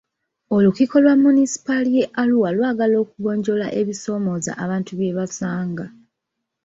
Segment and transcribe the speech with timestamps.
[0.55, 5.85] Olukiiko lwa Munisipaali ya Arua lwagala okugonjoola ebisoomooza abantu bye basanga.